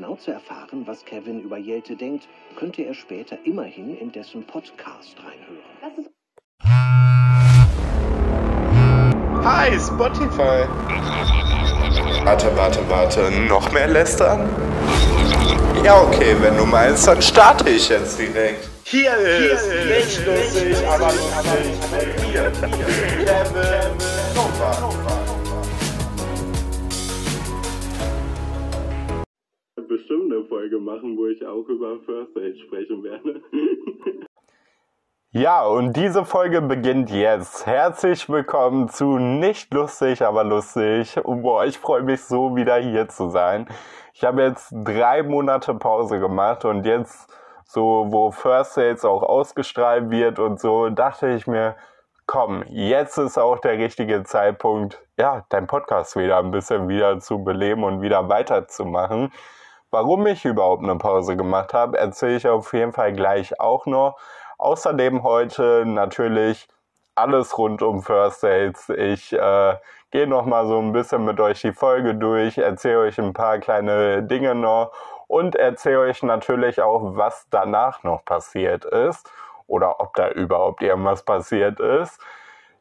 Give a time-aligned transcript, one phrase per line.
[0.00, 5.14] genau zu erfahren, was Kevin über Jelte denkt, könnte er später immerhin in dessen Podcast
[5.18, 6.08] reinhören.
[9.44, 10.64] Hi, Spotify.
[12.24, 13.30] Warte, warte, warte.
[13.46, 14.48] Noch mehr lästern?
[15.84, 18.70] Ja, okay, wenn du meinst, dann starte ich jetzt direkt.
[18.84, 19.68] Hier ist, Hier ist
[20.16, 22.50] nicht lustig, aber lustig mit mir,
[23.26, 25.09] Kevin
[30.30, 33.42] eine Folge machen, wo ich auch über First Aid sprechen werde.
[35.32, 37.64] Ja, und diese Folge beginnt jetzt.
[37.64, 41.20] Herzlich willkommen zu Nicht lustig, aber lustig.
[41.24, 43.68] Boah, ich freue mich so, wieder hier zu sein.
[44.12, 47.32] Ich habe jetzt drei Monate Pause gemacht und jetzt,
[47.64, 51.76] so wo First Sales auch ausgestrahlt wird und so, dachte ich mir,
[52.26, 57.42] komm, jetzt ist auch der richtige Zeitpunkt, ja, dein Podcast wieder ein bisschen wieder zu
[57.44, 59.32] beleben und wieder weiterzumachen.
[59.92, 64.18] Warum ich überhaupt eine Pause gemacht habe, erzähle ich auf jeden Fall gleich auch noch.
[64.58, 66.68] Außerdem heute natürlich
[67.16, 68.88] alles rund um First Dates.
[68.88, 69.76] Ich äh,
[70.12, 73.58] gehe noch mal so ein bisschen mit euch die Folge durch, erzähle euch ein paar
[73.58, 74.92] kleine Dinge noch
[75.26, 79.28] und erzähle euch natürlich auch, was danach noch passiert ist
[79.66, 82.20] oder ob da überhaupt irgendwas passiert ist.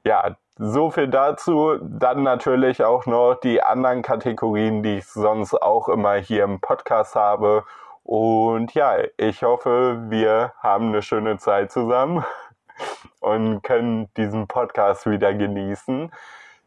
[0.03, 1.77] Ja, so viel dazu.
[1.81, 7.15] Dann natürlich auch noch die anderen Kategorien, die ich sonst auch immer hier im Podcast
[7.15, 7.63] habe.
[8.03, 12.25] Und ja, ich hoffe, wir haben eine schöne Zeit zusammen
[13.19, 16.11] und können diesen Podcast wieder genießen.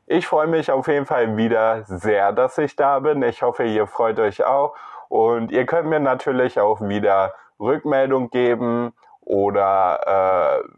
[0.07, 3.23] Ich freue mich auf jeden Fall wieder sehr, dass ich da bin.
[3.23, 4.75] Ich hoffe, ihr freut euch auch.
[5.09, 10.69] Und ihr könnt mir natürlich auch wieder Rückmeldung geben oder äh,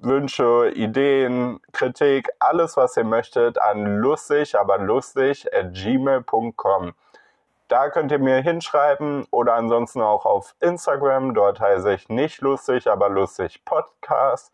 [0.00, 6.94] Wünsche, Ideen, Kritik, alles, was ihr möchtet, an lustig, aber lustig at gmail.com.
[7.68, 11.34] Da könnt ihr mir hinschreiben oder ansonsten auch auf Instagram.
[11.34, 14.52] Dort heiße ich nicht lustig, aber lustig Podcast.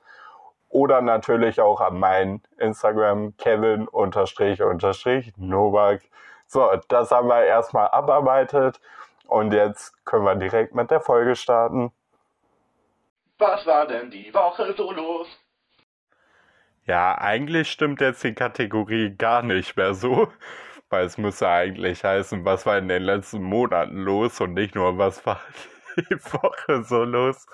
[0.68, 6.02] Oder natürlich auch an mein Instagram Kevin unterstrich unterstrich Novak.
[6.48, 8.80] So, das haben wir erstmal abarbeitet.
[9.28, 11.92] Und jetzt können wir direkt mit der Folge starten.
[13.38, 15.28] Was war denn die Woche so los?
[16.86, 20.30] Ja, eigentlich stimmt jetzt die Kategorie gar nicht mehr so,
[20.90, 24.98] weil es müsste eigentlich heißen, was war in den letzten Monaten los und nicht nur,
[24.98, 25.40] was war
[25.96, 27.46] die Woche so los.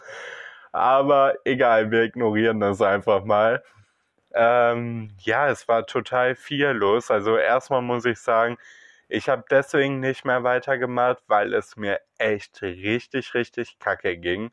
[0.73, 3.63] Aber egal, wir ignorieren das einfach mal.
[4.35, 7.11] Ähm, ja, es war total viel los.
[7.11, 8.59] Also erstmal muss ich sagen,
[9.09, 14.53] ich habe deswegen nicht mehr weitergemacht, weil es mir echt richtig, richtig kacke ging.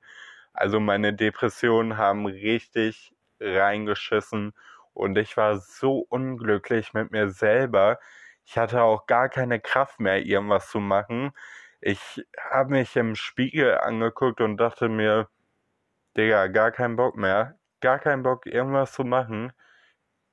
[0.57, 4.53] Also meine Depressionen haben richtig reingeschissen
[4.94, 8.00] und ich war so unglücklich mit mir selber.
[8.45, 11.31] Ich hatte auch gar keine Kraft mehr, irgendwas zu machen.
[11.79, 15.29] Ich habe mich im Spiegel angeguckt und dachte mir,
[16.18, 17.59] Digga, gar keinen Bock mehr.
[17.81, 19.53] Gar keinen Bock, irgendwas zu machen.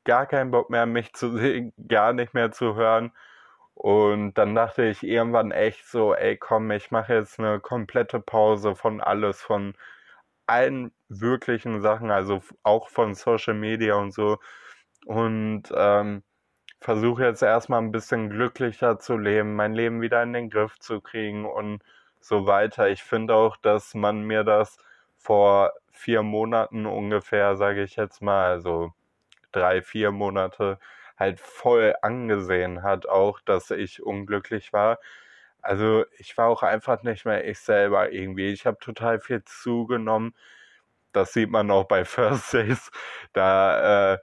[0.05, 3.13] Gar keinen Bock mehr, mich zu sehen, gar nicht mehr zu hören.
[3.75, 8.77] Und dann dachte ich irgendwann echt so, ey komm, ich mache jetzt eine komplette Pause
[8.77, 9.75] von alles, von
[10.47, 14.39] allen wirklichen Sachen, also auch von Social Media und so.
[15.07, 16.23] Und ähm,
[16.81, 21.01] versuche jetzt erstmal ein bisschen glücklicher zu leben, mein Leben wieder in den Griff zu
[21.01, 21.83] kriegen und
[22.21, 22.89] so weiter.
[22.89, 24.79] Ich finde auch, dass man mir das
[25.17, 28.93] vor vier Monaten ungefähr, sage ich jetzt mal, also
[29.53, 30.79] drei, vier Monate,
[31.19, 34.99] halt voll angesehen hat, auch, dass ich unglücklich war.
[35.65, 38.53] Also ich war auch einfach nicht mehr ich selber irgendwie.
[38.53, 40.35] Ich habe total viel zugenommen.
[41.13, 42.91] Das sieht man auch bei First Days.
[43.33, 44.19] Da äh,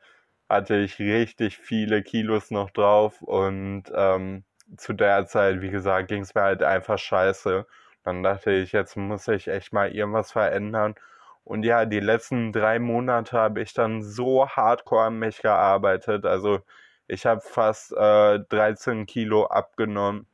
[0.50, 4.44] hatte ich richtig viele Kilos noch drauf und ähm,
[4.78, 7.66] zu der Zeit, wie gesagt, ging es mir halt einfach scheiße.
[8.04, 10.96] Dann dachte ich, jetzt muss ich echt mal irgendwas verändern.
[11.44, 16.26] Und ja, die letzten drei Monate habe ich dann so hardcore an mich gearbeitet.
[16.26, 16.62] Also
[17.08, 20.28] ich habe fast äh, 13 Kilo abgenommen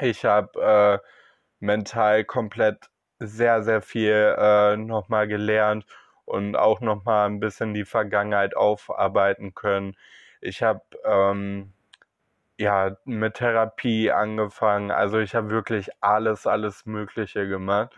[0.00, 1.06] ich habe äh,
[1.60, 5.86] mental komplett sehr, sehr viel äh, nochmal gelernt
[6.24, 9.96] und auch nochmal ein bisschen die Vergangenheit aufarbeiten können.
[10.40, 11.72] Ich habe ähm,
[12.58, 14.90] ja mit Therapie angefangen.
[14.90, 17.92] Also ich habe wirklich alles, alles Mögliche gemacht,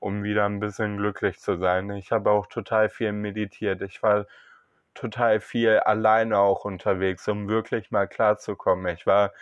[0.00, 1.90] um wieder ein bisschen glücklich zu sein.
[1.90, 3.82] Ich habe auch total viel meditiert.
[3.82, 4.26] Ich war
[4.94, 8.94] total viel alleine auch unterwegs, um wirklich mal klarzukommen.
[8.94, 9.32] Ich war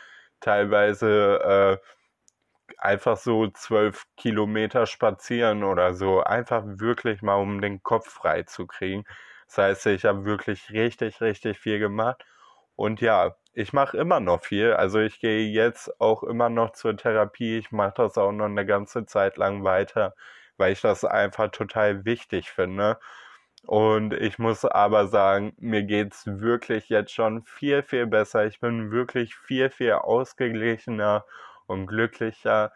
[0.40, 2.01] teilweise äh,
[2.82, 6.22] einfach so zwölf Kilometer spazieren oder so.
[6.22, 9.04] Einfach wirklich mal, um den Kopf frei zu kriegen.
[9.46, 12.24] Das heißt, ich habe wirklich richtig, richtig viel gemacht.
[12.76, 14.72] Und ja, ich mache immer noch viel.
[14.74, 17.58] Also ich gehe jetzt auch immer noch zur Therapie.
[17.58, 20.14] Ich mache das auch noch eine ganze Zeit lang weiter,
[20.56, 22.98] weil ich das einfach total wichtig finde.
[23.66, 28.46] Und ich muss aber sagen, mir geht's wirklich jetzt schon viel, viel besser.
[28.46, 31.24] Ich bin wirklich viel, viel ausgeglichener
[31.66, 32.72] und glücklicher.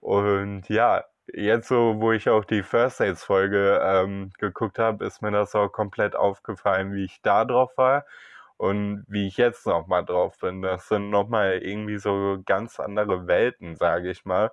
[0.00, 5.22] Und ja, jetzt so, wo ich auch die First Aids Folge ähm, geguckt habe, ist
[5.22, 8.04] mir das auch komplett aufgefallen, wie ich da drauf war
[8.56, 10.62] und wie ich jetzt nochmal drauf bin.
[10.62, 14.50] Das sind nochmal irgendwie so ganz andere Welten, sage ich mal.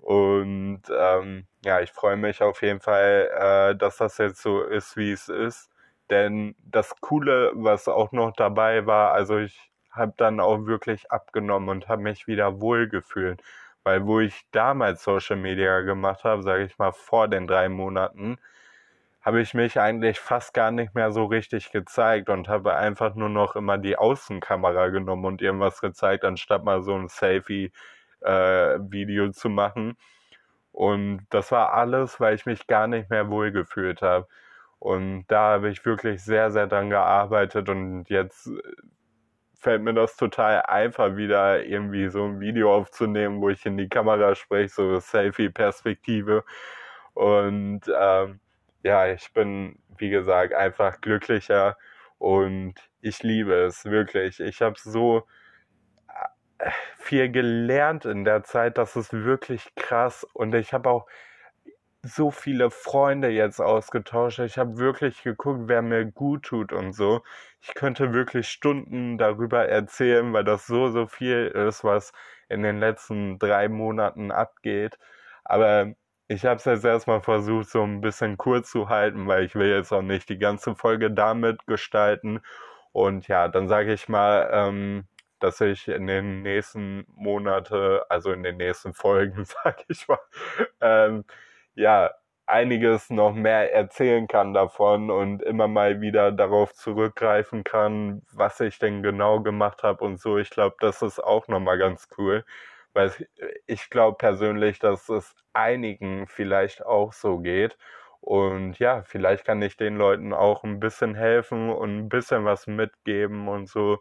[0.00, 3.30] Und ähm, ja, ich freue mich auf jeden Fall,
[3.72, 5.70] äh, dass das jetzt so ist, wie es ist.
[6.10, 11.68] Denn das Coole, was auch noch dabei war, also ich habe dann auch wirklich abgenommen
[11.68, 13.42] und habe mich wieder wohlgefühlt.
[13.84, 18.38] Weil wo ich damals Social Media gemacht habe, sage ich mal vor den drei Monaten,
[19.22, 23.28] habe ich mich eigentlich fast gar nicht mehr so richtig gezeigt und habe einfach nur
[23.28, 29.48] noch immer die Außenkamera genommen und irgendwas gezeigt, anstatt mal so ein Selfie-Video äh, zu
[29.48, 29.96] machen.
[30.72, 34.26] Und das war alles, weil ich mich gar nicht mehr wohlgefühlt habe.
[34.78, 38.50] Und da habe ich wirklich sehr, sehr dran gearbeitet und jetzt
[39.62, 43.88] fällt mir das total einfach, wieder irgendwie so ein Video aufzunehmen, wo ich in die
[43.88, 46.44] Kamera spreche, so Selfie-Perspektive.
[47.14, 48.40] Und ähm,
[48.82, 51.76] ja, ich bin, wie gesagt, einfach glücklicher
[52.18, 54.40] und ich liebe es wirklich.
[54.40, 55.26] Ich habe so
[56.58, 61.06] äh, viel gelernt in der Zeit, das ist wirklich krass und ich habe auch
[62.02, 64.40] so viele Freunde jetzt ausgetauscht.
[64.40, 67.22] Ich habe wirklich geguckt, wer mir gut tut und so.
[67.60, 72.12] Ich könnte wirklich Stunden darüber erzählen, weil das so, so viel ist, was
[72.48, 74.98] in den letzten drei Monaten abgeht.
[75.44, 75.94] Aber
[76.28, 79.68] ich habe es jetzt erstmal versucht, so ein bisschen kurz zu halten, weil ich will
[79.68, 82.40] jetzt auch nicht die ganze Folge damit gestalten.
[82.92, 85.06] Und ja, dann sage ich mal, ähm,
[85.40, 90.18] dass ich in den nächsten Monate, also in den nächsten Folgen, sage ich mal,
[90.80, 91.24] ähm,
[91.74, 92.10] ja,
[92.46, 98.78] einiges noch mehr erzählen kann davon und immer mal wieder darauf zurückgreifen kann, was ich
[98.78, 100.38] denn genau gemacht habe und so.
[100.38, 102.44] Ich glaube, das ist auch nochmal ganz cool.
[102.94, 103.12] Weil
[103.66, 107.78] ich glaube persönlich, dass es einigen vielleicht auch so geht.
[108.20, 112.66] Und ja, vielleicht kann ich den Leuten auch ein bisschen helfen und ein bisschen was
[112.66, 114.00] mitgeben und so.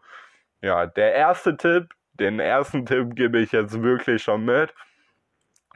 [0.61, 4.73] Ja, der erste Tipp, den ersten Tipp gebe ich jetzt wirklich schon mit.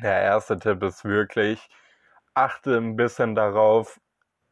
[0.01, 1.69] Der erste Tipp ist wirklich,
[2.35, 3.99] achte ein bisschen darauf,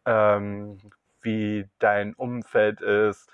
[0.05, 0.79] ähm,
[1.21, 3.29] wie dein Umfeld ist,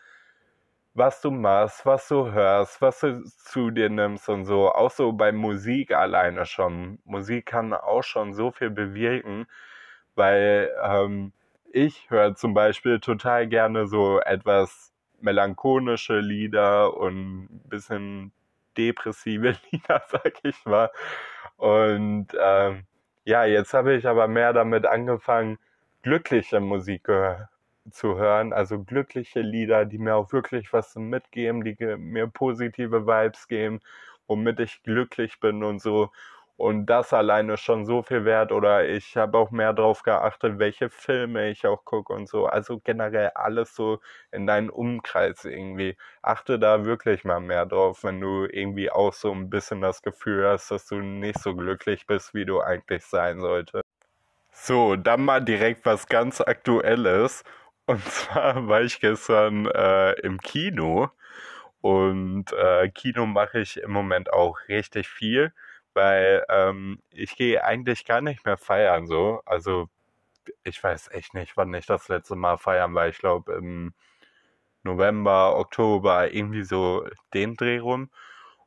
[0.93, 4.71] was du machst, was du hörst, was du zu dir nimmst und so.
[4.71, 6.99] Auch so bei Musik alleine schon.
[7.05, 9.47] Musik kann auch schon so viel bewirken,
[10.15, 11.33] weil ähm,
[11.71, 18.31] ich höre zum Beispiel total gerne so etwas melancholische Lieder und ein bisschen
[18.77, 20.91] depressive Lieder, sag ich mal.
[21.57, 22.85] Und ähm,
[23.25, 25.57] ja, jetzt habe ich aber mehr damit angefangen,
[26.03, 27.07] glückliche Musik
[27.91, 33.47] zu hören, also glückliche Lieder, die mir auch wirklich was mitgeben, die mir positive Vibes
[33.47, 33.79] geben,
[34.27, 36.11] womit ich glücklich bin und so.
[36.59, 38.51] Und das alleine schon so viel wert.
[38.51, 42.47] Oder ich habe auch mehr darauf geachtet, welche Filme ich auch gucke und so.
[42.47, 44.01] Also generell alles so
[44.33, 45.95] in deinen Umkreis irgendwie.
[46.21, 50.45] Achte da wirklich mal mehr drauf, wenn du irgendwie auch so ein bisschen das Gefühl
[50.49, 53.85] hast, dass du nicht so glücklich bist, wie du eigentlich sein solltest.
[54.51, 57.45] So, dann mal direkt was ganz Aktuelles.
[57.85, 61.09] Und zwar war ich gestern äh, im Kino
[61.81, 65.53] und äh, Kino mache ich im Moment auch richtig viel,
[65.99, 69.41] weil ähm, ich gehe eigentlich gar nicht mehr feiern so.
[69.45, 69.89] Also
[70.63, 73.09] ich weiß echt nicht, wann ich das letzte Mal feiern war.
[73.09, 73.93] Ich glaube im
[74.83, 78.09] November, Oktober, irgendwie so den Dreh rum.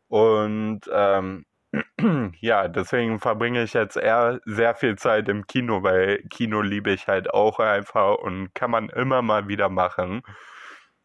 [0.08, 1.46] Und ähm,
[2.40, 7.08] ja, deswegen verbringe ich jetzt eher sehr viel Zeit im Kino, weil Kino liebe ich
[7.08, 10.22] halt auch einfach und kann man immer mal wieder machen.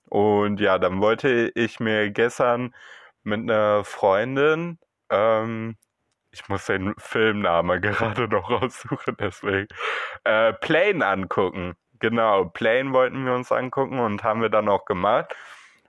[0.10, 2.76] Und ja, dann wollte ich mir gestern
[3.24, 4.80] mit einer Freundin,
[5.10, 5.78] ähm,
[6.32, 9.68] ich muss den Filmname gerade noch raussuchen, deswegen,
[10.24, 11.76] äh, Plane angucken.
[12.00, 15.36] Genau, Plane wollten wir uns angucken und haben wir dann auch gemacht.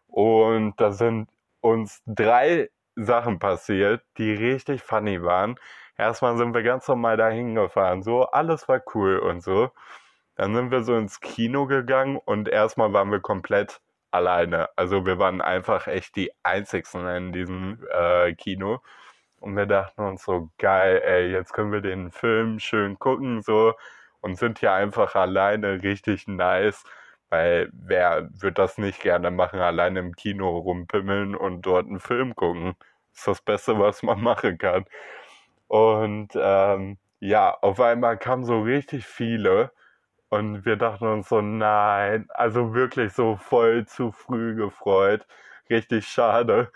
[0.07, 1.28] Und da sind
[1.61, 5.57] uns drei Sachen passiert, die richtig funny waren.
[5.97, 9.71] Erstmal sind wir ganz normal dahin gefahren, so alles war cool und so.
[10.37, 13.80] Dann sind wir so ins Kino gegangen und erstmal waren wir komplett
[14.12, 14.68] alleine.
[14.76, 18.80] Also wir waren einfach echt die einzigsten in diesem äh, Kino.
[19.40, 23.75] Und wir dachten uns so, geil, ey, jetzt können wir den Film schön gucken, so,
[24.21, 26.85] und sind hier einfach alleine, richtig nice.
[27.30, 32.35] Weil wer wird das nicht gerne machen, allein im Kino rumpimmeln und dort einen Film
[32.35, 32.75] gucken?
[33.14, 34.87] Ist das Beste, was man machen kann.
[35.68, 39.73] Und ähm, ja, auf einmal kamen so richtig viele
[40.30, 45.26] und wir dachten uns so, nein, also wirklich so voll zu früh gefreut.
[45.71, 46.71] Richtig schade.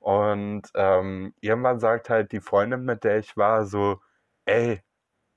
[0.00, 4.00] Und ähm, irgendwann sagt halt die Freundin, mit der ich war, so,
[4.46, 4.82] ey,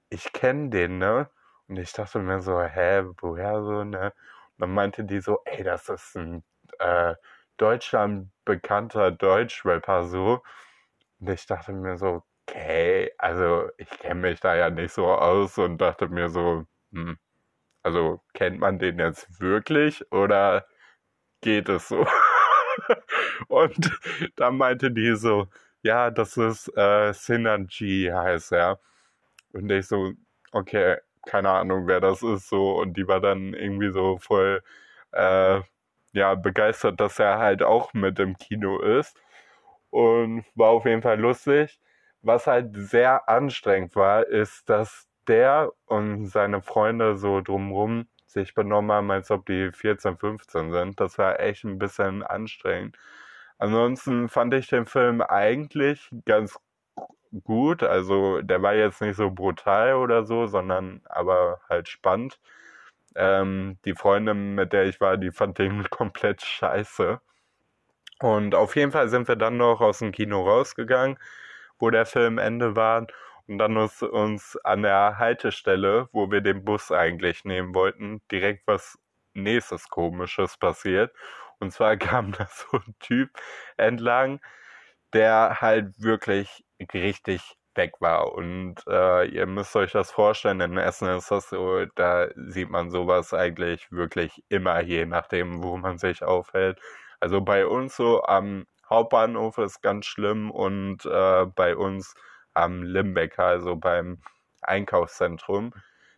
[0.09, 1.29] ich kenne den, ne?
[1.67, 4.07] Und ich dachte mir so, hä, woher so, ne?
[4.57, 6.43] Und dann meinte die so, ey, das ist ein
[6.79, 7.15] äh,
[7.57, 10.41] Deutschland bekannter Deutschrapper so.
[11.19, 15.57] Und ich dachte mir so, okay, also ich kenne mich da ja nicht so aus
[15.57, 17.17] und dachte mir so, hm,
[17.83, 20.67] also kennt man den jetzt wirklich oder
[21.41, 22.05] geht es so?
[23.47, 23.91] und
[24.35, 25.47] dann meinte die so,
[25.83, 28.79] ja, das ist äh, Synergy heißt er.
[29.53, 30.13] Und ich so,
[30.51, 32.79] okay, keine Ahnung, wer das ist, so.
[32.79, 34.61] Und die war dann irgendwie so voll,
[35.11, 35.61] äh,
[36.13, 39.17] ja, begeistert, dass er halt auch mit im Kino ist.
[39.89, 41.79] Und war auf jeden Fall lustig.
[42.21, 48.91] Was halt sehr anstrengend war, ist, dass der und seine Freunde so drumrum sich benommen
[48.91, 50.99] haben, als ob die 14, 15 sind.
[50.99, 52.97] Das war echt ein bisschen anstrengend.
[53.57, 56.59] Ansonsten fand ich den Film eigentlich ganz
[57.43, 57.83] gut.
[57.83, 62.39] Also der war jetzt nicht so brutal oder so, sondern aber halt spannend.
[63.15, 67.21] Ähm, die Freundin, mit der ich war, die fand den komplett scheiße.
[68.19, 71.17] Und auf jeden Fall sind wir dann noch aus dem Kino rausgegangen,
[71.79, 73.07] wo der Film Ende war.
[73.47, 78.65] Und dann ist uns an der Haltestelle, wo wir den Bus eigentlich nehmen wollten, direkt
[78.67, 78.97] was
[79.33, 81.13] nächstes Komisches passiert.
[81.59, 83.29] Und zwar kam da so ein Typ
[83.77, 84.39] entlang,
[85.13, 88.33] der halt wirklich richtig weg war.
[88.33, 92.91] Und äh, ihr müsst euch das vorstellen, in Essen ist das so, da sieht man
[92.91, 96.79] sowas eigentlich wirklich immer, je nachdem, wo man sich aufhält.
[97.19, 102.13] Also bei uns so am Hauptbahnhof ist ganz schlimm und äh, bei uns
[102.53, 104.21] am Limbecker, also beim
[104.61, 105.73] Einkaufszentrum.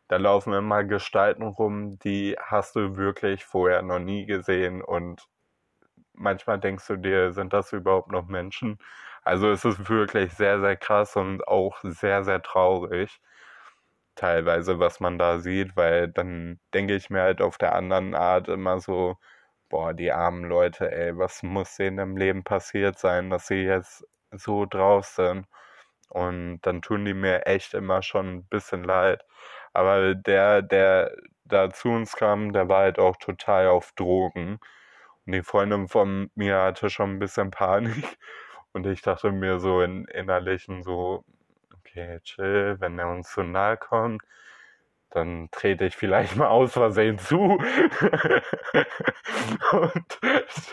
[0.08, 5.28] Da laufen immer Gestalten rum, die hast du wirklich vorher noch nie gesehen und
[6.14, 8.80] manchmal denkst du dir, sind das überhaupt noch Menschen?
[9.24, 13.20] Also es ist wirklich sehr, sehr krass und auch sehr, sehr traurig
[14.16, 18.48] teilweise, was man da sieht, weil dann denke ich mir halt auf der anderen Art
[18.48, 19.18] immer so,
[19.70, 24.06] boah, die armen Leute, ey, was muss denen im Leben passiert sein, dass sie jetzt
[24.32, 25.48] so drauf sind?
[26.10, 29.24] Und dann tun die mir echt immer schon ein bisschen leid.
[29.74, 34.60] Aber der, der da zu uns kam, der war halt auch total auf Drogen.
[35.26, 38.18] Und die Freundin von mir hatte schon ein bisschen Panik.
[38.74, 41.24] Und ich dachte mir so in innerlichen so,
[41.74, 44.22] okay, chill, wenn er uns zu nahe kommt,
[45.16, 47.38] dann trete ich vielleicht mal aus Versehen zu.
[49.72, 50.20] und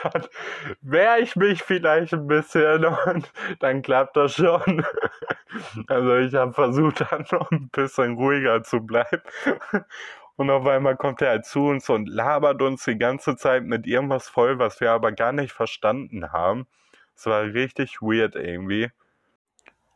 [0.02, 0.26] dann
[0.80, 3.30] wehre ich mich vielleicht ein bisschen und
[3.60, 4.84] dann klappt das schon.
[5.86, 9.22] also ich habe versucht, dann noch ein bisschen ruhiger zu bleiben.
[10.36, 13.86] Und auf einmal kommt er halt zu uns und labert uns die ganze Zeit mit
[13.86, 16.66] irgendwas voll, was wir aber gar nicht verstanden haben.
[17.14, 18.90] Es war richtig weird irgendwie.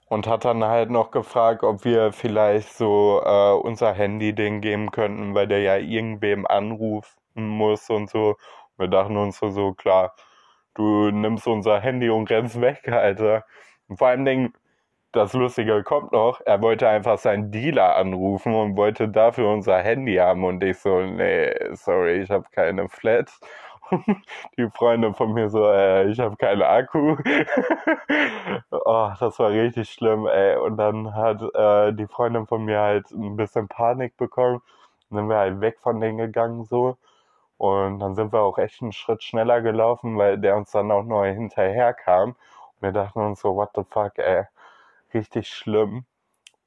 [0.09, 4.91] Und hat dann halt noch gefragt, ob wir vielleicht so äh, unser Handy den geben
[4.93, 8.37] könnten, weil der ja irgendwem anrufen muss und so.
[8.79, 10.15] Wir dachten uns so, so klar,
[10.75, 13.45] du nimmst unser Handy und rennst weg, Alter.
[13.89, 14.55] Und vor allem Dingen,
[15.13, 20.17] das Lustige kommt noch, er wollte einfach seinen Dealer anrufen und wollte dafür unser Handy
[20.17, 23.31] haben und ich so, nee, sorry, ich habe keine Flat.
[24.59, 27.17] die Freunde von mir so, äh, ich habe keinen Akku.
[28.71, 30.57] oh, das war richtig schlimm, ey.
[30.57, 34.63] Und dann hat äh, die Freundin von mir halt ein bisschen Panik bekommen.
[35.11, 36.97] Dann sind wir halt weg von denen gegangen so.
[37.59, 41.05] Und dann sind wir auch echt einen Schritt schneller gelaufen, weil der uns dann auch
[41.05, 42.31] noch hinterher kam.
[42.31, 44.45] Und wir dachten uns so, what the fuck, ey.
[45.15, 46.05] Richtig schlimm.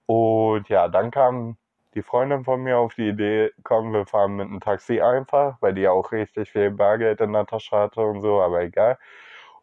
[0.07, 1.57] Und ja, dann kam
[1.95, 5.73] die Freundin von mir auf die Idee, komm, wir fahren mit einem Taxi einfach, weil
[5.73, 8.97] die auch richtig viel Bargeld in der Tasche hatte und so, aber egal.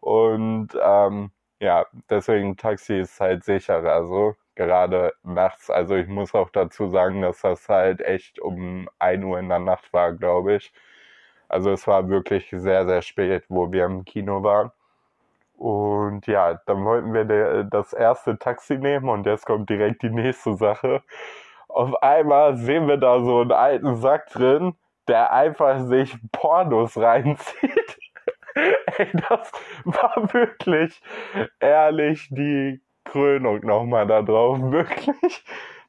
[0.00, 1.30] Und ähm,
[1.60, 5.70] ja, deswegen Taxi ist halt sicherer, also gerade nachts.
[5.70, 9.58] Also ich muss auch dazu sagen, dass das halt echt um 1 Uhr in der
[9.60, 10.72] Nacht war, glaube ich.
[11.48, 14.72] Also es war wirklich sehr, sehr spät, wo wir im Kino waren.
[15.56, 20.54] Und ja, dann wollten wir das erste Taxi nehmen und jetzt kommt direkt die nächste
[20.56, 21.02] Sache.
[21.76, 24.74] Auf einmal sehen wir da so einen alten Sack drin,
[25.08, 27.98] der einfach sich Pornos reinzieht.
[28.54, 29.52] Ey, das
[29.84, 31.02] war wirklich
[31.60, 34.58] ehrlich die Krönung nochmal da drauf.
[34.62, 35.44] Wirklich.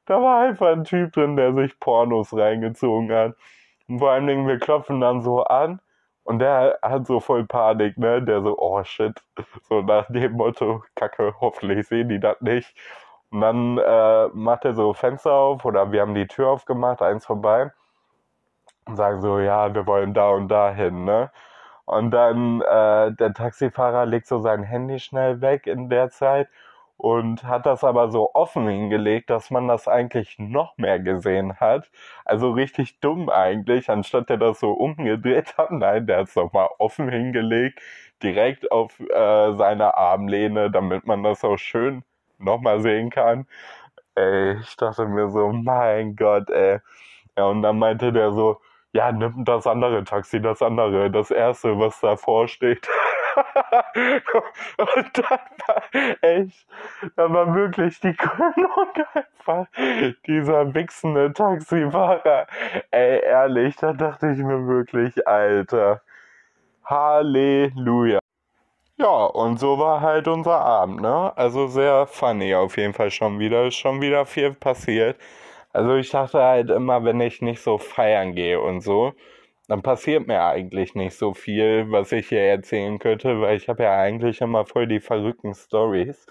[0.06, 3.36] Da war einfach ein Typ drin, der sich Pornos reingezogen hat.
[3.88, 5.80] Und vor allen Dingen, wir klopfen dann so an
[6.26, 8.22] und der hat so voll Panik, ne?
[8.22, 9.24] Der so, oh shit.
[9.70, 12.76] So nach dem Motto, Kacke, hoffentlich sehen die das nicht.
[13.32, 17.26] Und dann äh, macht er so Fenster auf oder wir haben die Tür aufgemacht, eins
[17.26, 17.72] vorbei.
[18.86, 21.32] Und sagen so, ja, wir wollen da und da hin, ne?
[21.86, 26.50] Und dann äh, der Taxifahrer legt so sein Handy schnell weg in der Zeit
[26.98, 31.90] und hat das aber so offen hingelegt, dass man das eigentlich noch mehr gesehen hat.
[32.26, 35.72] Also richtig dumm eigentlich, anstatt der das so umgedreht hat.
[35.72, 37.82] Nein, der hat es nochmal offen hingelegt,
[38.24, 42.04] direkt auf äh, seine Armlehne, damit man das auch schön
[42.40, 43.48] nochmal sehen kann.
[44.16, 46.80] Ey, ich dachte mir so, mein Gott, ey.
[47.38, 48.62] Ja, und dann meinte der so,
[48.94, 52.88] ja, nimm das andere Taxi, das andere, das erste, was davor steht.
[54.78, 55.84] und dann war
[56.22, 56.68] echt,
[57.16, 59.68] da war wirklich die Krönung einfach
[60.26, 62.48] dieser wichsende Taxifahrer.
[62.92, 66.02] Ey, ehrlich, da dachte ich mir wirklich, Alter.
[66.86, 68.20] Halleluja.
[69.00, 71.32] Ja, und so war halt unser Abend, ne?
[71.38, 73.68] Also sehr funny auf jeden Fall schon wieder.
[73.68, 75.18] Ist schon wieder viel passiert.
[75.72, 79.14] Also ich dachte halt immer, wenn ich nicht so feiern gehe und so,
[79.68, 83.84] dann passiert mir eigentlich nicht so viel, was ich hier erzählen könnte, weil ich habe
[83.84, 86.26] ja eigentlich immer voll die verrückten Stories.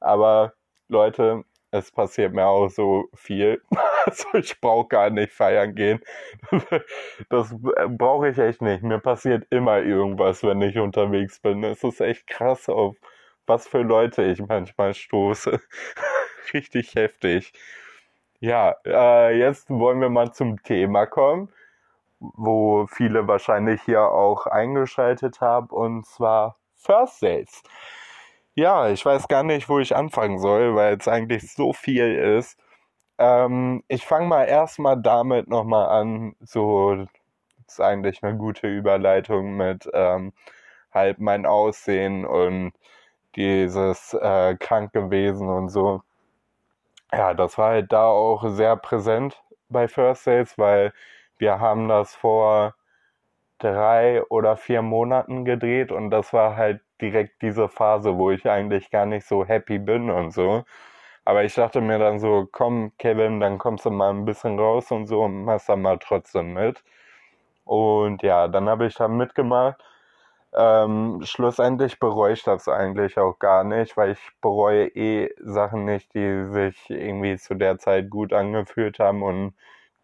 [0.00, 0.52] Aber
[0.88, 3.62] Leute, es passiert mir auch so viel.
[4.06, 6.00] Also ich brauche gar nicht feiern gehen.
[7.28, 7.54] Das
[7.88, 8.82] brauche ich echt nicht.
[8.82, 11.62] Mir passiert immer irgendwas, wenn ich unterwegs bin.
[11.64, 12.96] Es ist echt krass, auf
[13.46, 15.60] was für Leute ich manchmal stoße.
[16.54, 17.52] Richtig heftig.
[18.40, 21.52] Ja, äh, jetzt wollen wir mal zum Thema kommen,
[22.20, 27.62] wo viele wahrscheinlich hier auch eingeschaltet haben, und zwar First Dates.
[28.54, 32.58] Ja, ich weiß gar nicht, wo ich anfangen soll, weil es eigentlich so viel ist.
[33.20, 37.06] Ähm, ich fange mal erstmal damit nochmal an, so
[37.68, 40.32] ist eigentlich eine gute Überleitung mit ähm,
[40.92, 42.72] halt mein Aussehen und
[43.36, 46.02] dieses äh, krank gewesen und so.
[47.12, 50.92] Ja, das war halt da auch sehr präsent bei First Dates, weil
[51.38, 52.74] wir haben das vor
[53.58, 58.90] drei oder vier Monaten gedreht und das war halt direkt diese Phase, wo ich eigentlich
[58.90, 60.64] gar nicht so happy bin und so.
[61.24, 64.90] Aber ich dachte mir dann so, komm, Kevin, dann kommst du mal ein bisschen raus
[64.90, 66.82] und so und machst dann mal trotzdem mit.
[67.64, 69.82] Und ja, dann habe ich da mitgemacht
[70.52, 76.12] ähm, schlussendlich bereue ich das eigentlich auch gar nicht, weil ich bereue eh Sachen nicht,
[76.14, 79.54] die sich irgendwie zu der Zeit gut angefühlt haben und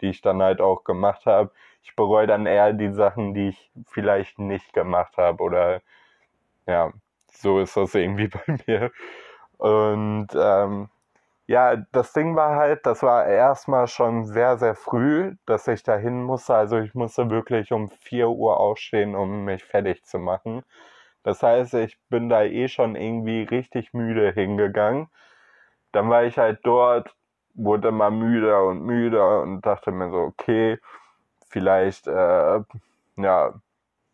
[0.01, 1.51] die ich dann halt auch gemacht habe.
[1.83, 5.83] Ich bereue dann eher die Sachen, die ich vielleicht nicht gemacht habe oder
[6.67, 6.93] ja,
[7.33, 8.93] so ist das irgendwie bei mir.
[9.59, 10.89] Und ähm,
[11.47, 16.23] ja, das Ding war halt, das war erstmal schon sehr, sehr früh, dass ich dahin
[16.25, 16.55] musste.
[16.55, 20.63] Also ich musste wirklich um 4 Uhr aufstehen, um mich fertig zu machen.
[21.25, 25.09] Das heißt, ich bin da eh schon irgendwie richtig müde hingegangen.
[25.93, 27.15] Dann war ich halt dort,
[27.55, 30.79] wurde immer müder und müder und dachte mir so, okay,
[31.51, 32.61] vielleicht, äh,
[33.17, 33.55] ja,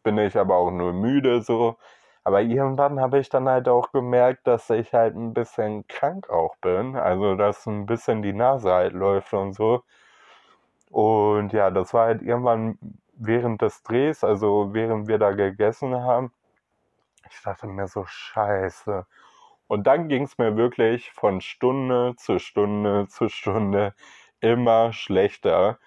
[0.04, 1.78] bin ich aber auch nur müde so.
[2.24, 6.56] Aber irgendwann habe ich dann halt auch gemerkt, dass ich halt ein bisschen krank auch
[6.56, 6.96] bin.
[6.96, 9.82] Also, dass ein bisschen die Nase halt läuft und so.
[10.90, 12.78] Und ja, das war halt irgendwann
[13.14, 16.32] während des Drehs, also während wir da gegessen haben.
[17.30, 19.06] Ich dachte mir so, scheiße.
[19.68, 23.94] Und dann ging es mir wirklich von Stunde zu Stunde zu Stunde
[24.40, 25.78] immer schlechter.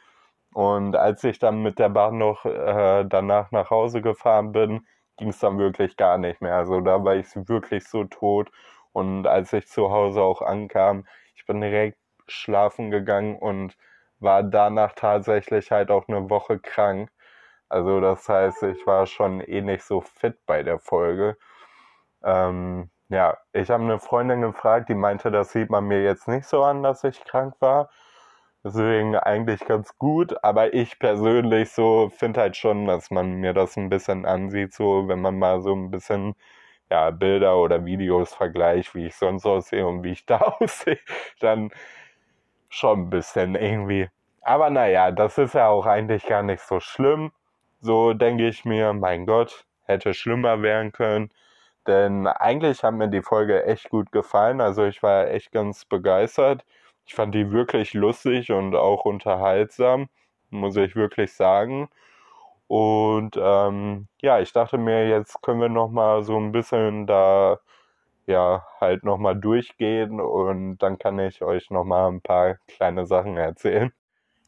[0.54, 5.30] Und als ich dann mit der Bahn noch äh, danach nach Hause gefahren bin, ging
[5.30, 6.56] es dann wirklich gar nicht mehr.
[6.56, 8.50] Also da war ich wirklich so tot.
[8.94, 11.98] Und als ich zu Hause auch ankam, ich bin direkt
[12.28, 13.78] schlafen gegangen und
[14.20, 17.10] war danach tatsächlich halt auch eine Woche krank.
[17.70, 21.38] Also das heißt, ich war schon eh nicht so fit bei der Folge.
[22.24, 26.46] Ähm, ja, ich habe eine Freundin gefragt, die meinte, das sieht man mir jetzt nicht
[26.48, 27.90] so an, dass ich krank war.
[28.66, 33.78] Deswegen eigentlich ganz gut, aber ich persönlich so finde halt schon, dass man mir das
[33.78, 36.36] ein bisschen ansieht, so wenn man mal so ein bisschen
[36.92, 41.00] ja, Bilder oder Videos vergleicht, wie ich sonst aussehe und wie ich da aussehe,
[41.42, 41.72] dann
[42.70, 44.10] schon ein bisschen irgendwie.
[44.42, 47.32] Aber naja, das ist ja auch eigentlich gar nicht so schlimm.
[47.82, 51.32] So denke ich mir, mein Gott, hätte schlimmer werden können.
[51.88, 54.62] Denn eigentlich hat mir die Folge echt gut gefallen.
[54.62, 56.66] Also ich war echt ganz begeistert.
[57.06, 60.10] Ich fand die wirklich lustig und auch unterhaltsam,
[60.50, 61.90] muss ich wirklich sagen.
[62.68, 67.60] Und ähm, ja, ich dachte mir, jetzt können wir noch mal so ein bisschen da
[68.28, 73.06] ja halt noch mal durchgehen und dann kann ich euch noch mal ein paar kleine
[73.06, 73.94] Sachen erzählen.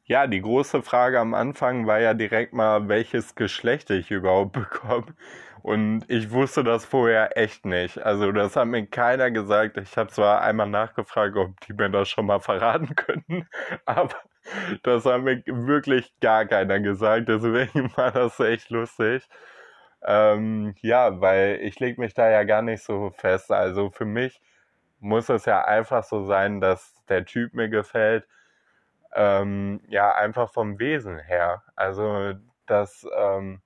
[0.06, 5.16] ja, die große Frage am Anfang war ja direkt mal, welches Geschlecht ich überhaupt bekomme.
[5.64, 8.00] Und ich wusste das vorher echt nicht.
[8.00, 9.78] Also das hat mir keiner gesagt.
[9.78, 13.48] Ich habe zwar einmal nachgefragt, ob die mir das schon mal verraten könnten,
[13.86, 14.16] aber
[14.84, 17.30] das hat mir wirklich gar keiner gesagt.
[17.30, 19.28] Deswegen war das echt lustig.
[20.04, 23.52] Ähm, ja, weil ich lege mich da ja gar nicht so fest.
[23.52, 24.42] Also für mich
[25.00, 28.28] muss es ja einfach so sein, dass der Typ mir gefällt
[29.18, 31.64] ähm, ja, einfach vom Wesen her.
[31.76, 32.34] Also,
[32.68, 33.62] dass, ähm,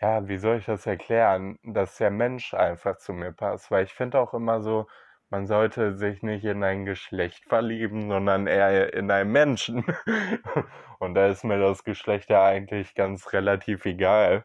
[0.00, 3.70] ja, wie soll ich das erklären, dass der Mensch einfach zu mir passt.
[3.70, 4.86] Weil ich finde auch immer so,
[5.30, 9.84] man sollte sich nicht in ein Geschlecht verlieben, sondern eher in einen Menschen.
[10.98, 14.44] Und da ist mir das Geschlecht ja eigentlich ganz relativ egal.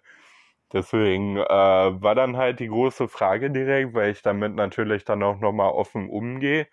[0.74, 5.40] Deswegen äh, war dann halt die große Frage direkt, weil ich damit natürlich dann auch
[5.40, 6.68] nochmal offen umgehe.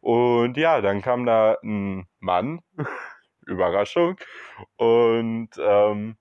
[0.00, 2.60] Und ja, dann kam da ein Mann,
[3.46, 4.16] Überraschung.
[4.76, 6.16] Und ähm,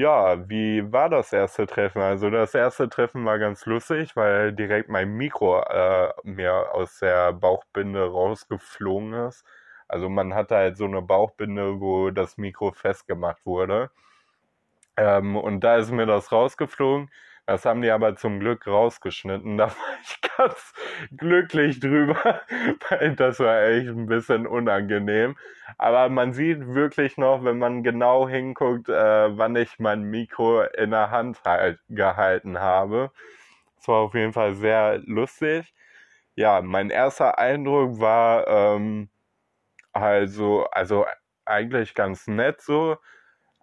[0.00, 2.00] ja, wie war das erste Treffen?
[2.00, 7.32] Also das erste Treffen war ganz lustig, weil direkt mein Mikro äh, mir aus der
[7.34, 9.44] Bauchbinde rausgeflogen ist.
[9.88, 13.90] Also man hatte halt so eine Bauchbinde, wo das Mikro festgemacht wurde.
[14.96, 17.10] Ähm, und da ist mir das rausgeflogen.
[17.46, 19.58] Das haben die aber zum Glück rausgeschnitten.
[19.58, 20.72] Da war ich ganz
[21.16, 22.40] glücklich drüber,
[22.88, 25.36] weil das war echt ein bisschen unangenehm.
[25.78, 30.90] Aber man sieht wirklich noch, wenn man genau hinguckt, äh, wann ich mein Mikro in
[30.90, 33.10] der Hand halt gehalten habe.
[33.76, 35.74] Das war auf jeden Fall sehr lustig.
[36.36, 39.10] Ja, mein erster Eindruck war ähm,
[39.92, 41.06] also, also
[41.44, 42.96] eigentlich ganz nett so.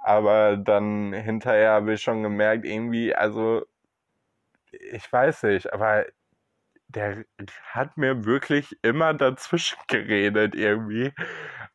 [0.07, 3.65] Aber dann hinterher habe ich schon gemerkt, irgendwie, also
[4.71, 6.05] ich weiß nicht, aber
[6.87, 7.25] der
[7.73, 11.13] hat mir wirklich immer dazwischen geredet irgendwie.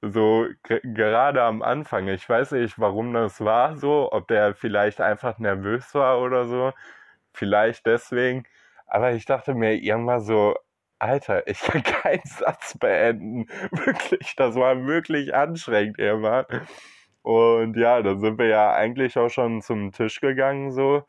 [0.02, 2.08] So gerade am Anfang.
[2.08, 6.72] Ich weiß nicht, warum das war so, ob der vielleicht einfach nervös war oder so.
[7.34, 8.44] Vielleicht deswegen.
[8.86, 10.56] Aber ich dachte mir irgendwann so,
[10.98, 13.46] Alter, ich kann keinen Satz beenden.
[13.72, 16.46] Wirklich, das war wirklich anstrengend immer.
[17.22, 21.04] Und ja, dann sind wir ja eigentlich auch schon zum Tisch gegangen so.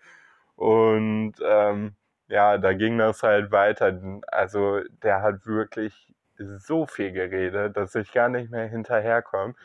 [0.55, 1.95] Und ähm,
[2.29, 3.99] ja, da ging das halt weiter.
[4.27, 9.55] Also der hat wirklich so viel geredet, dass ich gar nicht mehr hinterherkomme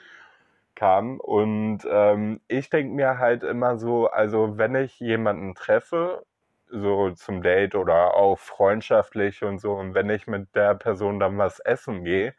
[0.74, 1.20] kam.
[1.20, 6.24] Und ähm, ich denke mir halt immer so, also wenn ich jemanden treffe,
[6.70, 11.38] so zum Date oder auch freundschaftlich und so, und wenn ich mit der Person dann
[11.38, 12.34] was essen gehe,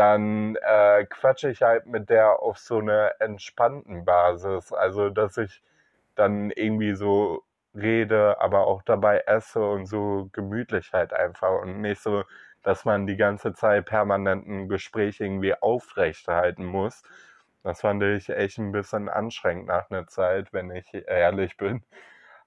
[0.00, 4.72] dann äh, quatsche ich halt mit der auf so einer entspannten Basis.
[4.72, 5.62] Also dass ich
[6.14, 7.42] dann irgendwie so
[7.74, 12.24] rede, aber auch dabei esse und so gemütlich halt einfach und nicht so,
[12.62, 17.02] dass man die ganze Zeit permanent ein Gespräch irgendwie aufrechterhalten muss.
[17.62, 21.82] Das fand ich echt ein bisschen anstrengend nach einer Zeit, wenn ich ehrlich bin.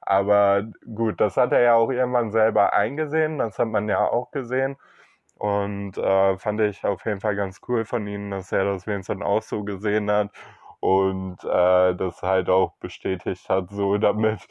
[0.01, 0.63] Aber
[0.95, 4.77] gut, das hat er ja auch irgendwann selber eingesehen, das hat man ja auch gesehen.
[5.43, 9.21] Und äh, fand ich auf jeden Fall ganz cool von ihm, dass er das wenigstens
[9.21, 10.31] auch so gesehen hat
[10.79, 14.47] und äh, das halt auch bestätigt hat, so damit.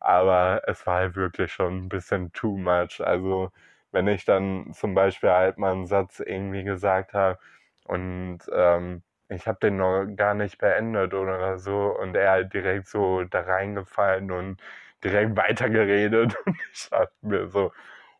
[0.00, 3.00] Aber es war halt wirklich schon ein bisschen too much.
[3.04, 3.50] Also
[3.90, 7.38] wenn ich dann zum Beispiel halt mal einen Satz irgendwie gesagt habe
[7.84, 12.86] und ähm, ich habe den noch gar nicht beendet oder so und er halt direkt
[12.88, 14.60] so da reingefallen und
[15.02, 17.72] direkt weitergeredet und ich dachte mir so,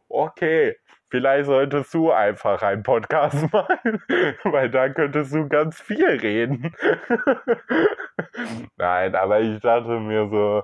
[0.08, 0.76] okay,
[1.08, 4.02] vielleicht solltest du einfach einen Podcast machen,
[4.44, 6.74] weil da könntest du ganz viel reden.
[8.76, 10.62] Nein, aber ich dachte mir so,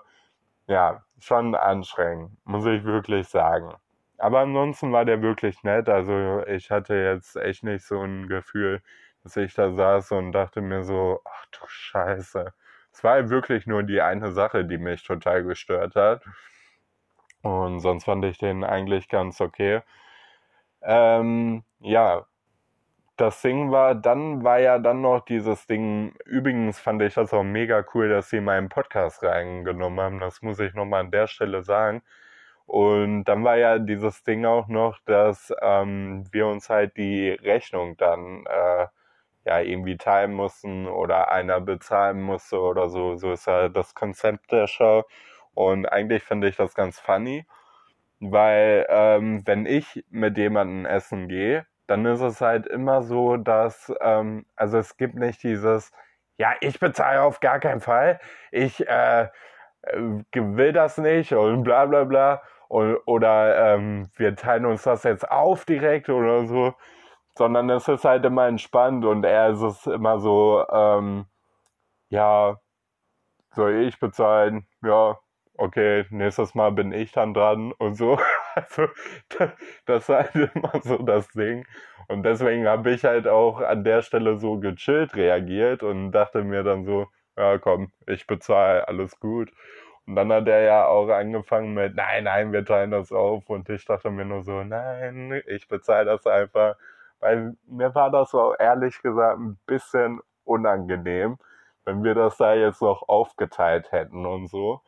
[0.66, 3.74] ja, schon anstrengend, muss ich wirklich sagen.
[4.18, 5.88] Aber ansonsten war der wirklich nett.
[5.88, 8.80] Also ich hatte jetzt echt nicht so ein Gefühl,
[9.24, 12.52] dass ich da saß und dachte mir so, ach du Scheiße.
[12.92, 16.22] Es war wirklich nur die eine Sache, die mich total gestört hat.
[17.42, 19.82] Und sonst fand ich den eigentlich ganz okay.
[20.82, 22.26] Ähm, ja,
[23.16, 27.42] das Ding war, dann war ja dann noch dieses Ding, übrigens fand ich das auch
[27.44, 31.62] mega cool, dass sie meinen Podcast reingenommen haben, das muss ich nochmal an der Stelle
[31.62, 32.02] sagen.
[32.66, 37.96] Und dann war ja dieses Ding auch noch, dass ähm, wir uns halt die Rechnung
[37.98, 38.86] dann äh,
[39.44, 43.16] ja irgendwie teilen mussten oder einer bezahlen musste oder so.
[43.16, 45.04] So ist ja das Konzept der Show.
[45.54, 47.46] Und eigentlich finde ich das ganz funny,
[48.20, 53.92] weil ähm, wenn ich mit jemandem essen gehe, dann ist es halt immer so, dass,
[54.00, 55.92] ähm, also es gibt nicht dieses,
[56.38, 59.28] ja, ich bezahle auf gar keinen Fall, ich äh,
[59.82, 62.42] äh will das nicht und bla bla bla.
[62.68, 66.74] Und, oder ähm, wir teilen uns das jetzt auf direkt oder so.
[67.36, 71.26] sondern es ist halt immer entspannt und er ist es immer so, ähm,
[72.10, 72.58] ja,
[73.54, 74.66] soll ich bezahlen?
[74.82, 75.18] Ja,
[75.58, 78.18] okay, nächstes Mal bin ich dann dran und so.
[78.54, 78.86] Also,
[79.86, 81.64] das ist halt immer so das Ding.
[82.08, 86.62] Und deswegen habe ich halt auch an der Stelle so gechillt reagiert und dachte mir
[86.62, 87.06] dann so,
[87.38, 89.50] ja komm, ich bezahle, alles gut.
[90.06, 93.48] Und dann hat er ja auch angefangen mit, nein, nein, wir teilen das auf.
[93.48, 96.76] Und ich dachte mir nur so, nein, ich bezahle das einfach.
[97.20, 101.38] Weil mir war das so ehrlich gesagt ein bisschen unangenehm,
[101.84, 104.82] wenn wir das da jetzt noch aufgeteilt hätten und so.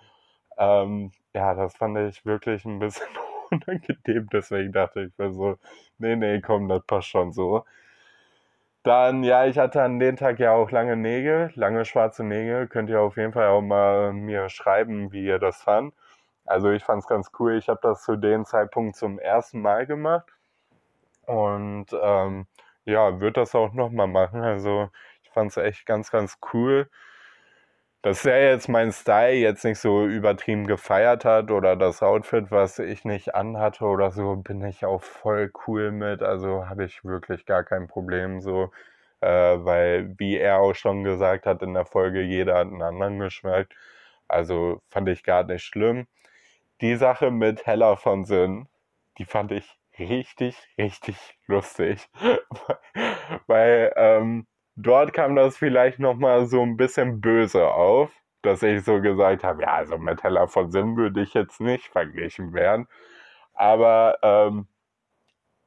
[0.59, 3.07] Ähm, ja, das fand ich wirklich ein bisschen
[3.51, 4.29] unangenehm.
[4.33, 5.59] Deswegen dachte ich mir so,
[5.99, 7.64] nee, nee, komm, das passt schon so.
[8.83, 12.69] Dann, ja, ich hatte an dem Tag ja auch lange Nägel, lange schwarze Nägel.
[12.69, 15.95] Könnt ihr auf jeden Fall auch mal mir schreiben, wie ihr das fand.
[16.45, 17.57] Also ich fand es ganz cool.
[17.57, 20.29] Ich habe das zu dem Zeitpunkt zum ersten Mal gemacht.
[21.27, 22.47] Und ähm,
[22.85, 24.43] ja, würde das auch nochmal machen.
[24.43, 24.90] Also
[25.23, 26.88] ich fand es echt ganz, ganz cool
[28.05, 32.79] dass er jetzt meinen Style jetzt nicht so übertrieben gefeiert hat oder das Outfit, was
[32.79, 36.23] ich nicht anhatte oder so, bin ich auch voll cool mit.
[36.23, 38.71] Also habe ich wirklich gar kein Problem so,
[39.23, 43.21] äh, weil wie er auch schon gesagt hat in der Folge, jeder hat einen anderen
[43.21, 43.69] Geschmack.
[44.29, 46.07] Also fand ich gar nicht schlimm.
[46.83, 48.69] Die Sache mit Hella von Sinn,
[49.17, 52.07] die fand ich richtig, richtig lustig.
[53.47, 58.10] weil ähm, dort kam das vielleicht nochmal so ein bisschen böse auf,
[58.42, 61.87] dass ich so gesagt habe, ja, also mit Hella von Sinn würde ich jetzt nicht
[61.88, 62.88] verglichen werden.
[63.54, 64.66] Aber, ähm,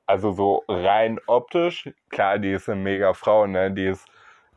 [0.06, 4.08] also so rein optisch, klar, die ist eine mega Frau, ne, die ist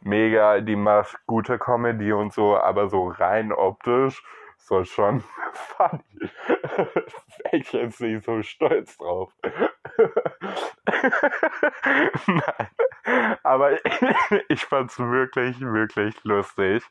[0.01, 4.23] mega, die macht gute Comedy und so, aber so rein optisch,
[4.59, 5.21] so schon
[5.53, 6.03] funny.
[7.53, 9.33] Ich jetzt nicht so stolz drauf.
[12.27, 12.69] Nein.
[13.43, 13.73] Aber
[14.49, 16.85] ich fand's wirklich, wirklich lustig.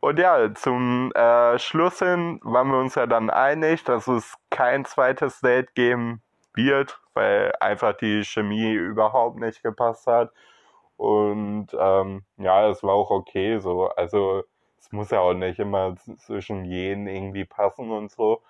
[0.00, 4.84] Und ja, zum äh, Schluss hin waren wir uns ja dann einig, dass es kein
[4.84, 6.22] zweites Date geben
[6.54, 10.32] wird, weil einfach die Chemie überhaupt nicht gepasst hat.
[10.96, 13.88] Und ähm, ja, es war auch okay so.
[13.90, 14.44] Also
[14.78, 18.42] es muss ja auch nicht immer zwischen jenen irgendwie passen und so.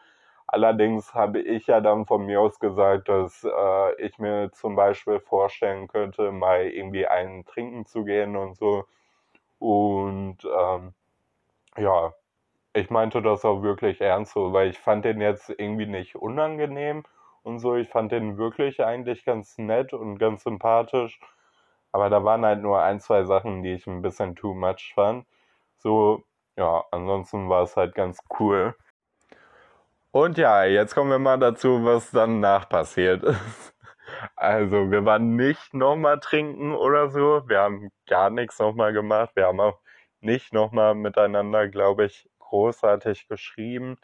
[0.47, 5.21] Allerdings habe ich ja dann von mir aus gesagt, dass äh, ich mir zum Beispiel
[5.21, 8.85] vorstellen könnte, mal irgendwie einen trinken zu gehen und so.
[9.59, 10.95] Und ähm,
[11.79, 12.13] ja,
[12.75, 17.05] ich meinte das auch wirklich ernst so, weil ich fand den jetzt irgendwie nicht unangenehm
[17.43, 17.77] und so.
[17.77, 21.21] Ich fand den wirklich eigentlich ganz nett und ganz sympathisch.
[21.93, 25.27] Aber da waren halt nur ein, zwei Sachen, die ich ein bisschen too much fand.
[25.79, 26.25] So,
[26.57, 28.75] ja, ansonsten war es halt ganz cool.
[30.13, 33.75] Und ja, jetzt kommen wir mal dazu, was danach passiert ist.
[34.37, 37.49] Also, wir waren nicht nochmal trinken oder so.
[37.49, 39.31] Wir haben gar nichts nochmal gemacht.
[39.35, 39.81] Wir haben auch
[40.21, 43.97] nicht nochmal miteinander, glaube ich, großartig geschrieben.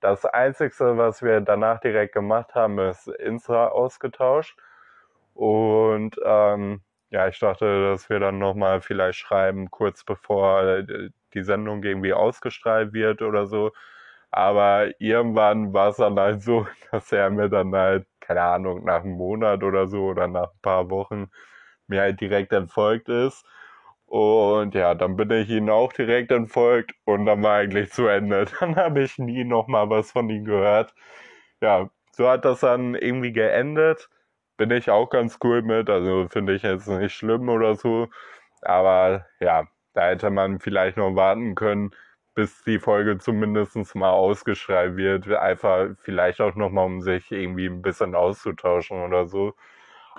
[0.00, 4.58] Das Einzige, was wir danach direkt gemacht haben, ist Insta ausgetauscht.
[5.34, 10.82] Und ähm, ja, ich dachte, dass wir dann nochmal vielleicht schreiben, kurz bevor
[11.34, 13.72] die Sendung irgendwie ausgestrahlt wird oder so
[14.30, 19.02] aber irgendwann war es dann halt so, dass er mir dann halt, keine Ahnung, nach
[19.02, 21.30] einem Monat oder so oder nach ein paar Wochen
[21.88, 23.44] mir halt direkt entfolgt ist.
[24.06, 28.46] Und ja, dann bin ich ihm auch direkt entfolgt und dann war eigentlich zu Ende.
[28.60, 30.94] Dann habe ich nie nochmal was von ihm gehört.
[31.60, 34.08] Ja, so hat das dann irgendwie geendet.
[34.56, 38.08] Bin ich auch ganz cool mit, also finde ich jetzt nicht schlimm oder so.
[38.62, 41.90] Aber ja, da hätte man vielleicht noch warten können,
[42.38, 45.28] bis die Folge zumindest mal ausgeschrieben wird.
[45.28, 49.54] Einfach vielleicht auch nochmal, um sich irgendwie ein bisschen auszutauschen oder so.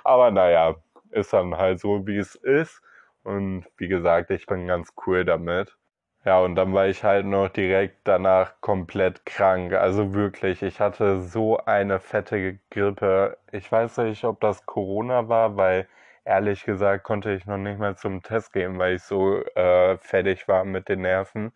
[0.03, 0.75] Aber naja,
[1.12, 2.82] ist dann halt so, wie es ist.
[3.23, 5.77] Und wie gesagt, ich bin ganz cool damit.
[6.25, 9.71] Ja, und dann war ich halt noch direkt danach komplett krank.
[9.71, 13.38] Also wirklich, ich hatte so eine fette Grippe.
[13.53, 15.88] Ich weiß nicht, ob das Corona war, weil
[16.25, 20.49] ehrlich gesagt konnte ich noch nicht mal zum Test gehen, weil ich so äh, fertig
[20.49, 21.53] war mit den Nerven.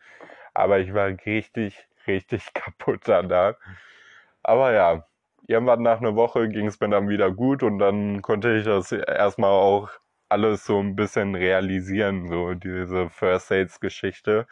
[0.53, 3.55] Aber ich war richtig, richtig kaputt danach.
[4.43, 5.05] Aber ja,
[5.47, 8.91] irgendwann nach einer Woche ging es mir dann wieder gut und dann konnte ich das
[8.91, 9.89] erstmal auch
[10.29, 14.47] alles so ein bisschen realisieren, so diese First Aids Geschichte.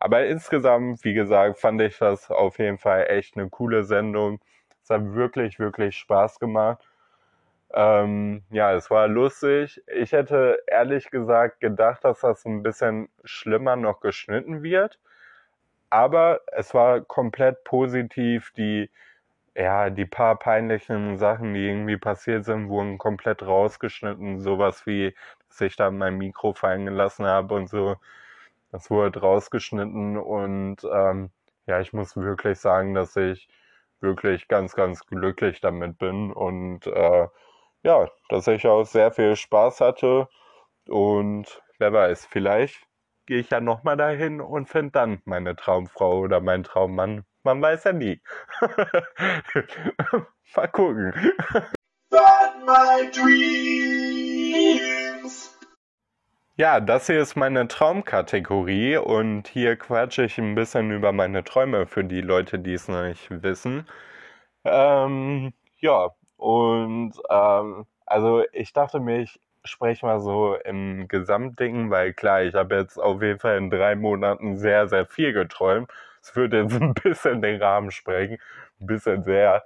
[0.00, 4.40] Aber insgesamt, wie gesagt, fand ich das auf jeden Fall echt eine coole Sendung.
[4.82, 6.88] Es hat wirklich, wirklich Spaß gemacht.
[7.74, 9.82] Ähm, ja, es war lustig.
[9.86, 14.98] Ich hätte ehrlich gesagt gedacht, dass das ein bisschen schlimmer noch geschnitten wird
[15.90, 18.52] aber es war komplett positiv.
[18.56, 18.90] Die
[19.56, 24.40] ja, die paar peinlichen Sachen, die irgendwie passiert sind, wurden komplett rausgeschnitten.
[24.40, 25.14] Sowas wie,
[25.48, 27.96] dass ich da mein Mikro fallen gelassen habe und so.
[28.72, 31.30] Das wurde rausgeschnitten und ähm,
[31.66, 33.48] ja, ich muss wirklich sagen, dass ich
[34.00, 37.28] wirklich ganz, ganz glücklich damit bin und äh,
[37.82, 40.28] ja, dass ich auch sehr viel Spaß hatte
[40.88, 42.86] und wer weiß, vielleicht
[43.26, 47.24] gehe ich ja nochmal dahin und finde dann meine Traumfrau oder meinen Traummann.
[47.42, 48.20] Man weiß ja nie.
[50.56, 51.12] mal gucken.
[52.10, 54.40] But my dreams.
[56.56, 61.86] Ja, das hier ist meine Traumkategorie und hier quatsche ich ein bisschen über meine Träume
[61.86, 63.88] für die Leute, die es noch nicht wissen.
[64.64, 72.12] Ähm, ja, und ähm, also ich dachte mir, ich spreche mal so im Gesamtding, weil
[72.14, 75.90] klar, ich habe jetzt auf jeden Fall in drei Monaten sehr, sehr viel geträumt.
[76.22, 78.38] Es würde jetzt ein bisschen den Rahmen sprengen,
[78.80, 79.64] ein bisschen sehr.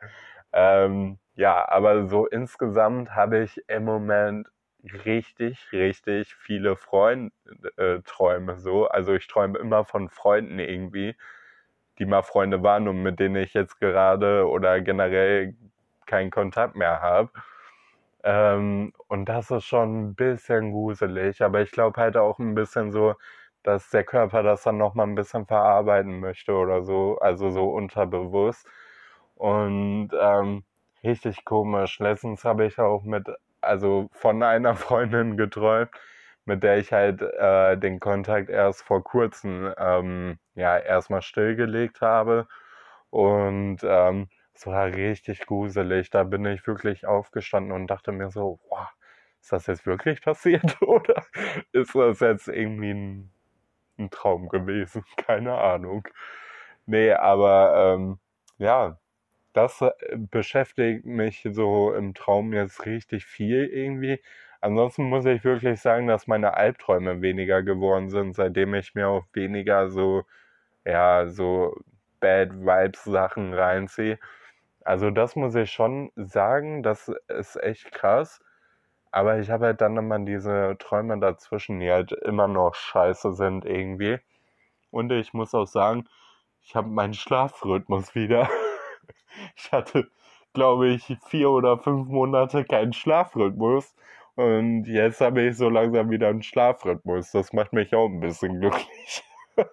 [0.52, 4.48] Ähm, ja, aber so insgesamt habe ich im Moment
[5.04, 8.86] richtig, richtig viele Freund-Träume äh, so.
[8.88, 11.16] Also ich träume immer von Freunden irgendwie,
[11.98, 15.54] die mal Freunde waren und mit denen ich jetzt gerade oder generell
[16.06, 17.30] keinen Kontakt mehr habe.
[18.24, 22.90] Ähm, und das ist schon ein bisschen gruselig, aber ich glaube halt auch ein bisschen
[22.92, 23.14] so,
[23.62, 28.66] dass der Körper das dann nochmal ein bisschen verarbeiten möchte oder so, also so unterbewusst.
[29.36, 30.64] Und ähm,
[31.02, 31.98] richtig komisch.
[31.98, 33.28] Letztens habe ich auch mit,
[33.60, 35.90] also von einer Freundin geträumt,
[36.46, 42.46] mit der ich halt äh, den Kontakt erst vor kurzem ähm, ja erstmal stillgelegt habe.
[43.10, 46.10] Und ähm, es war richtig gruselig.
[46.10, 48.88] Da bin ich wirklich aufgestanden und dachte mir so, wow,
[49.40, 51.24] ist das jetzt wirklich passiert oder
[51.72, 53.30] ist das jetzt irgendwie ein,
[53.98, 55.04] ein Traum gewesen?
[55.16, 56.08] Keine Ahnung.
[56.86, 58.18] Nee, aber ähm,
[58.58, 58.98] ja,
[59.54, 64.20] das äh, beschäftigt mich so im Traum jetzt richtig viel irgendwie.
[64.60, 69.24] Ansonsten muss ich wirklich sagen, dass meine Albträume weniger geworden sind, seitdem ich mir auch
[69.34, 70.24] weniger so,
[70.84, 71.76] ja, so
[72.20, 74.18] Bad Vibes Sachen reinziehe.
[74.84, 78.40] Also das muss ich schon sagen, das ist echt krass.
[79.10, 83.64] Aber ich habe halt dann immer diese Träume dazwischen, die halt immer noch scheiße sind
[83.64, 84.18] irgendwie.
[84.90, 86.08] Und ich muss auch sagen,
[86.60, 88.48] ich habe meinen Schlafrhythmus wieder.
[89.56, 90.08] Ich hatte,
[90.52, 93.96] glaube ich, vier oder fünf Monate keinen Schlafrhythmus.
[94.36, 97.32] Und jetzt habe ich so langsam wieder einen Schlafrhythmus.
[97.32, 99.24] Das macht mich auch ein bisschen glücklich.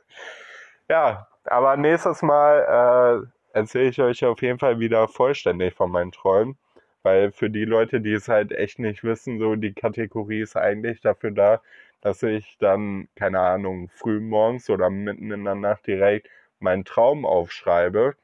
[0.89, 6.11] ja, aber nächstes Mal äh, erzähle ich euch auf jeden Fall wieder vollständig von meinen
[6.11, 6.57] Träumen.
[7.03, 11.01] Weil für die Leute, die es halt echt nicht wissen, so die Kategorie ist eigentlich
[11.01, 11.61] dafür da,
[12.01, 17.25] dass ich dann, keine Ahnung, früh morgens oder mitten in der Nacht direkt meinen Traum
[17.25, 18.15] aufschreibe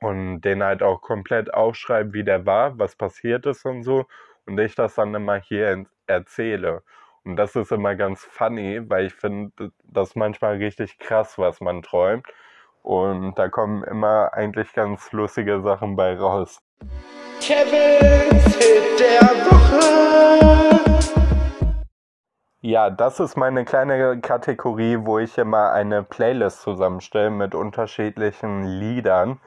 [0.00, 4.06] und den halt auch komplett aufschreibe, wie der war, was passiert ist und so
[4.46, 6.82] und ich das dann immer hier erzähle.
[7.24, 11.82] Und das ist immer ganz funny, weil ich finde das manchmal richtig krass, was man
[11.82, 12.26] träumt.
[12.82, 16.60] Und da kommen immer eigentlich ganz lustige Sachen bei raus.
[17.40, 20.12] Kevin's Hit der Woche.
[22.60, 29.40] Ja, das ist meine kleine Kategorie, wo ich immer eine Playlist zusammenstelle mit unterschiedlichen Liedern.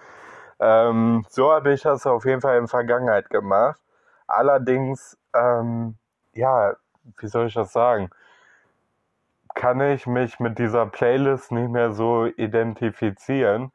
[0.59, 3.79] Ähm, so habe ich das auf jeden Fall in der Vergangenheit gemacht.
[4.27, 5.95] Allerdings, ähm,
[6.33, 6.75] ja,
[7.17, 8.09] wie soll ich das sagen?
[9.55, 13.71] Kann ich mich mit dieser Playlist nicht mehr so identifizieren,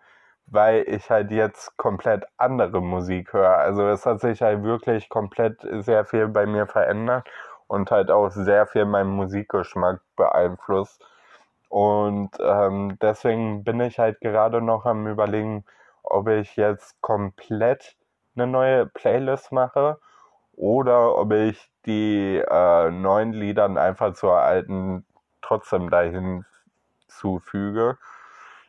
[0.46, 3.56] weil ich halt jetzt komplett andere Musik höre.
[3.58, 7.28] Also es hat sich halt wirklich komplett sehr viel bei mir verändert
[7.66, 11.04] und halt auch sehr viel meinen Musikgeschmack beeinflusst.
[11.68, 15.64] Und ähm, deswegen bin ich halt gerade noch am Überlegen,
[16.02, 17.96] ob ich jetzt komplett
[18.34, 19.98] eine neue Playlist mache
[20.52, 25.06] oder ob ich die äh, neuen Liedern einfach zur alten
[25.42, 26.44] trotzdem dahin
[27.08, 27.98] zufüge.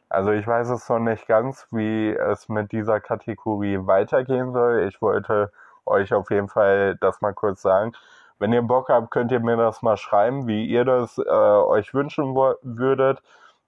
[0.09, 4.85] Also ich weiß es noch nicht ganz, wie es mit dieser Kategorie weitergehen soll.
[4.89, 5.51] Ich wollte
[5.85, 7.93] euch auf jeden Fall das mal kurz sagen.
[8.39, 11.93] Wenn ihr Bock habt, könnt ihr mir das mal schreiben, wie ihr das äh, euch
[11.93, 13.21] wünschen würdet.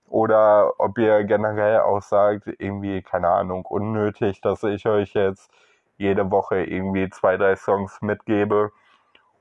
[0.10, 5.52] Oder ob ihr generell auch sagt, irgendwie, keine Ahnung, unnötig, dass ich euch jetzt
[5.98, 8.72] jede Woche irgendwie zwei, drei Songs mitgebe.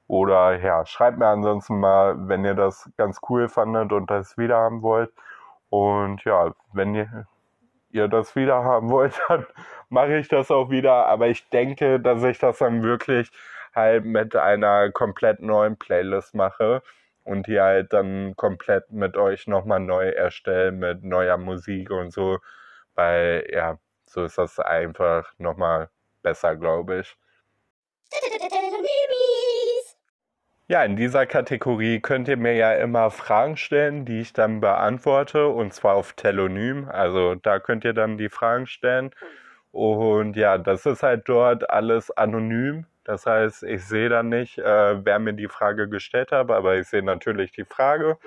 [0.08, 4.58] Oder ja, schreibt mir ansonsten mal, wenn ihr das ganz cool fandet und das wieder
[4.58, 5.12] haben wollt.
[5.70, 7.26] Und ja, wenn ihr,
[7.90, 9.46] ihr das wieder haben wollt, dann
[9.88, 11.06] mache ich das auch wieder.
[11.06, 13.30] Aber ich denke, dass ich das dann wirklich
[13.74, 16.82] halt mit einer komplett neuen Playlist mache
[17.24, 22.38] und die halt dann komplett mit euch nochmal neu erstellen mit neuer Musik und so.
[22.94, 25.88] Weil ja, so ist das einfach nochmal
[26.22, 27.16] besser, glaube ich.
[30.68, 35.48] Ja, in dieser Kategorie könnt ihr mir ja immer Fragen stellen, die ich dann beantworte,
[35.48, 36.88] und zwar auf Telonym.
[36.88, 39.10] Also da könnt ihr dann die Fragen stellen.
[39.72, 42.86] Und ja, das ist halt dort alles anonym.
[43.04, 46.86] Das heißt, ich sehe dann nicht, äh, wer mir die Frage gestellt hat, aber ich
[46.88, 48.18] sehe natürlich die Frage.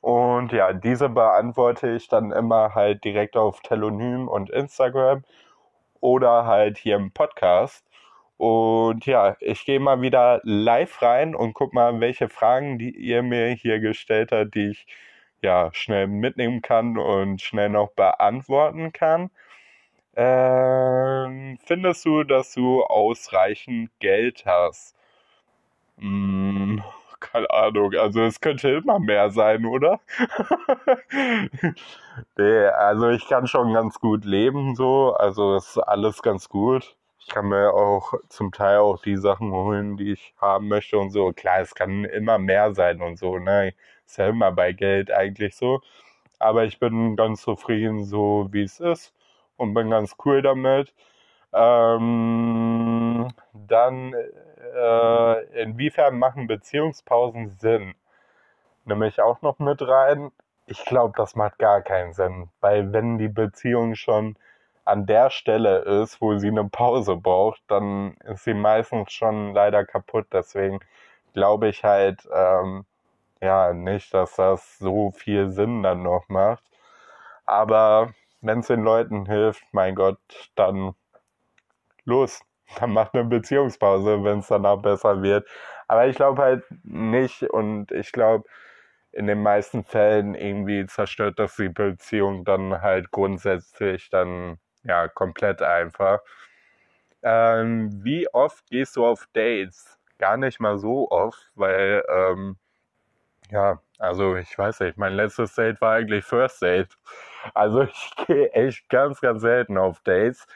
[0.00, 5.24] Und ja, diese beantworte ich dann immer halt direkt auf Telonym und Instagram
[6.00, 7.84] oder halt hier im Podcast.
[8.42, 13.22] Und ja, ich gehe mal wieder live rein und guck mal, welche Fragen, die ihr
[13.22, 14.86] mir hier gestellt habt, die ich
[15.42, 19.30] ja schnell mitnehmen kann und schnell noch beantworten kann.
[20.16, 24.96] Ähm, findest du, dass du ausreichend Geld hast?
[25.98, 26.82] Hm,
[27.20, 27.94] keine Ahnung.
[27.94, 30.00] Also es könnte immer mehr sein, oder?
[32.36, 35.14] nee, also ich kann schon ganz gut leben so.
[35.14, 36.96] Also ist alles ganz gut.
[37.24, 41.10] Ich kann mir auch zum Teil auch die Sachen holen, die ich haben möchte und
[41.10, 41.32] so.
[41.32, 43.74] Klar, es kann immer mehr sein und so, ne?
[44.06, 45.80] Ist ja immer bei Geld eigentlich so.
[46.40, 49.14] Aber ich bin ganz zufrieden, so wie es ist
[49.56, 50.94] und bin ganz cool damit.
[51.52, 54.14] Ähm, dann,
[54.74, 57.94] äh, inwiefern machen Beziehungspausen Sinn?
[58.84, 60.32] Nehme ich auch noch mit rein.
[60.66, 64.36] Ich glaube, das macht gar keinen Sinn, weil wenn die Beziehung schon
[64.84, 69.84] an der Stelle ist, wo sie eine Pause braucht, dann ist sie meistens schon leider
[69.84, 70.26] kaputt.
[70.32, 70.80] Deswegen
[71.34, 72.84] glaube ich halt, ähm,
[73.40, 76.64] ja, nicht, dass das so viel Sinn dann noch macht.
[77.46, 80.18] Aber wenn es den Leuten hilft, mein Gott,
[80.56, 80.94] dann
[82.04, 82.40] los.
[82.80, 85.46] Dann macht eine Beziehungspause, wenn es danach besser wird.
[85.88, 88.48] Aber ich glaube halt nicht und ich glaube,
[89.12, 95.62] in den meisten Fällen irgendwie zerstört das die Beziehung dann halt grundsätzlich dann ja komplett
[95.62, 96.20] einfach.
[97.22, 99.98] Ähm, wie oft gehst du auf Dates?
[100.18, 102.56] Gar nicht mal so oft, weil ähm,
[103.50, 106.96] ja, also ich weiß nicht, mein letztes Date war eigentlich First Date.
[107.54, 110.46] Also ich gehe echt ganz, ganz selten auf Dates,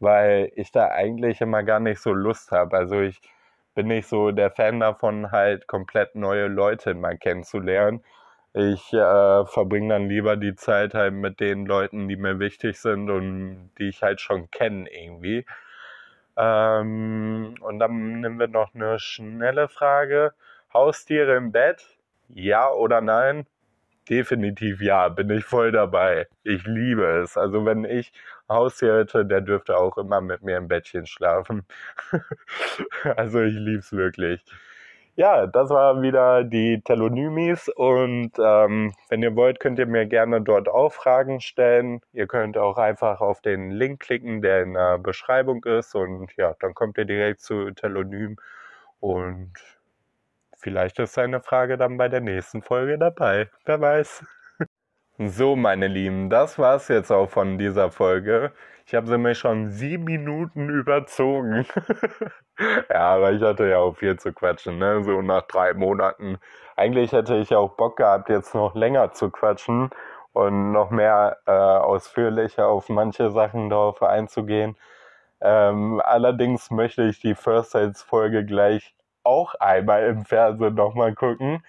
[0.00, 2.76] weil ich da eigentlich immer gar nicht so Lust habe.
[2.76, 3.20] Also ich
[3.74, 8.04] bin nicht so der Fan davon, halt komplett neue Leute mal kennenzulernen.
[8.56, 13.10] Ich äh, verbringe dann lieber die Zeit halt mit den Leuten, die mir wichtig sind
[13.10, 15.44] und die ich halt schon kenne irgendwie.
[16.36, 20.34] Ähm, und dann nehmen wir noch eine schnelle Frage.
[20.72, 21.84] Haustiere im Bett?
[22.28, 23.46] Ja oder nein?
[24.08, 26.28] Definitiv ja, bin ich voll dabei.
[26.44, 27.36] Ich liebe es.
[27.36, 28.12] Also wenn ich
[28.48, 31.64] Haustier hätte, der dürfte auch immer mit mir im Bettchen schlafen.
[33.16, 34.44] also ich liebe es wirklich.
[35.16, 40.40] Ja, das war wieder die Telonymis und ähm, wenn ihr wollt, könnt ihr mir gerne
[40.42, 42.00] dort auch Fragen stellen.
[42.12, 46.54] Ihr könnt auch einfach auf den Link klicken, der in der Beschreibung ist und ja,
[46.58, 48.36] dann kommt ihr direkt zu Telonym
[49.00, 49.52] und
[50.64, 53.50] Vielleicht ist seine Frage dann bei der nächsten Folge dabei.
[53.66, 54.24] Wer weiß.
[55.18, 58.52] So, meine Lieben, das war's jetzt auch von dieser Folge.
[58.84, 61.66] Ich habe sie mir schon sieben Minuten überzogen.
[62.90, 65.04] ja, aber ich hatte ja auch viel zu quatschen, ne?
[65.04, 66.38] So nach drei Monaten.
[66.74, 69.90] Eigentlich hätte ich auch Bock gehabt, jetzt noch länger zu quatschen
[70.32, 74.76] und noch mehr äh, ausführlicher auf manche Sachen darauf einzugehen.
[75.40, 81.62] Ähm, allerdings möchte ich die First Sales Folge gleich auch einmal im Fernsehen nochmal gucken.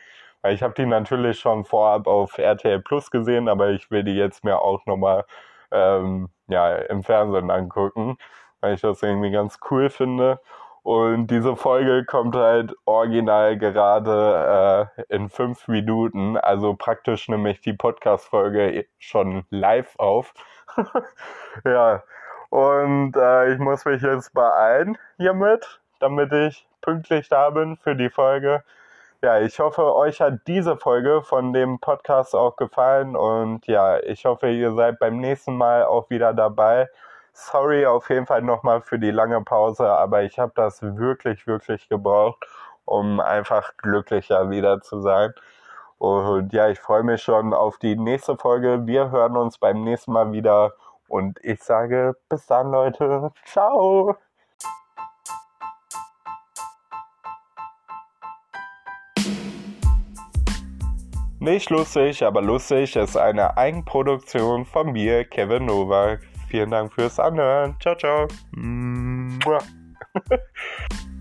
[0.50, 4.43] Ich habe die natürlich schon vorab auf RTL Plus gesehen, aber ich will die jetzt
[4.43, 5.26] mir auch nochmal
[5.72, 8.18] ähm, ja, im Fernsehen angucken,
[8.62, 10.39] weil ich das irgendwie ganz cool finde.
[10.84, 16.38] Und diese Folge kommt halt original gerade äh, in fünf Minuten.
[16.38, 20.34] Also praktisch nämlich die Podcast-Folge schon live auf.
[21.66, 22.04] ja,
[22.50, 28.12] und äh, ich muss mich jetzt beeilen hiermit, damit ich pünktlich da bin für die
[28.12, 28.64] Folge.
[29.26, 34.23] Ja, ich hoffe, euch hat diese Folge von dem Podcast auch gefallen und ja, ich
[34.26, 36.89] hoffe, ihr seid beim nächsten Mal auch wieder dabei.
[37.34, 41.89] Sorry auf jeden Fall nochmal für die lange Pause, aber ich habe das wirklich, wirklich
[41.89, 42.45] gebraucht,
[42.86, 45.34] um einfach glücklicher wieder zu sein.
[45.97, 48.86] Und ja, ich freue mich schon auf die nächste Folge.
[48.86, 50.73] Wir hören uns beim nächsten Mal wieder
[51.07, 53.32] und ich sage bis dann, Leute.
[53.43, 54.17] Ciao.
[61.46, 66.22] Nicht lustig, aber lustig ist eine Eigenproduktion von mir, Kevin Novak.
[66.50, 67.76] Vielen Dank fürs Anhören.
[67.80, 68.28] Ciao, ciao.